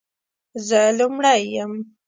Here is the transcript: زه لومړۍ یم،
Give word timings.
زه 0.67 0.79
لومړۍ 0.99 1.41
یم، 1.55 1.73